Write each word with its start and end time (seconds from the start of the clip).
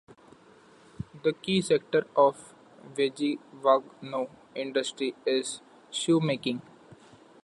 The 1.21 1.31
key 1.33 1.61
sector 1.61 2.07
of 2.15 2.55
Vigevano 2.95 4.31
industry 4.55 5.13
is 5.27 5.61
shoemaking. 5.91 6.63